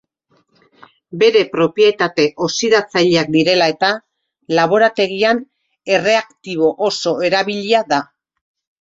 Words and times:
Bere 1.23 1.43
propietate 1.51 2.25
oxidatzaileak 2.47 3.31
direla 3.37 3.69
eta, 3.75 3.93
laborategian 4.61 5.45
erreaktibo 6.01 6.75
oso 6.93 7.19
erabilia 7.33 7.89
da. 7.97 8.07